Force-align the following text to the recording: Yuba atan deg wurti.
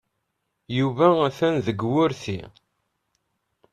Yuba 0.77 1.07
atan 1.27 1.55
deg 1.65 1.79
wurti. 1.91 2.39